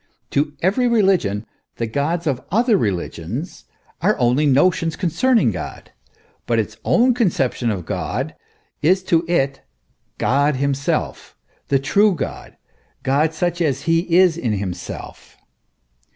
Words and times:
To 0.31 0.53
every 0.63 0.87
religion 0.87 1.45
the 1.75 1.85
gods 1.85 2.25
of 2.25 2.43
other 2.51 2.75
religions 2.75 3.65
are 4.01 4.17
only 4.17 4.47
notions 4.47 4.95
concerning 4.95 5.51
God, 5.51 5.91
but 6.47 6.57
its 6.57 6.77
own 6.83 7.13
con 7.13 7.27
ception 7.27 7.71
of 7.71 7.85
God 7.85 8.33
is 8.81 9.03
to 9.03 9.23
it 9.27 9.61
God 10.17 10.55
himself, 10.55 11.37
the 11.67 11.77
true 11.77 12.15
God 12.15 12.57
God 13.03 13.31
such 13.35 13.61
as 13.61 13.83
he 13.83 14.15
is 14.17 14.39
in 14.39 14.53
himself. 14.53 15.37